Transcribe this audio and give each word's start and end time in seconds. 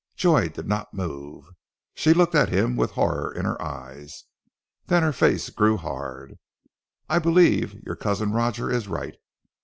Joy 0.15 0.49
did 0.49 0.67
not 0.67 0.95
move. 0.95 1.45
She 1.93 2.15
looked 2.15 2.33
at 2.33 2.49
him 2.49 2.75
with 2.75 2.93
horror 2.97 3.31
in 3.31 3.45
her 3.45 3.61
eyes. 3.61 4.23
Then 4.87 5.03
her 5.03 5.13
face 5.13 5.51
grew 5.51 5.77
hard. 5.77 6.39
"I 7.07 7.19
believe, 7.19 7.75
your 7.85 7.95
cousin 7.95 8.31
Roger 8.31 8.71
is 8.71 8.87
right. 8.87 9.17